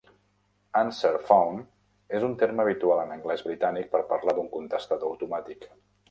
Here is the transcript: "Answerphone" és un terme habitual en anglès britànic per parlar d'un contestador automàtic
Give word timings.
"Answerphone" 0.79 1.59
és 2.19 2.23
un 2.29 2.33
terme 2.39 2.63
habitual 2.65 3.01
en 3.01 3.13
anglès 3.17 3.43
britànic 3.49 3.91
per 3.91 4.01
parlar 4.13 4.35
d'un 4.39 4.49
contestador 4.55 5.13
automàtic 5.17 5.69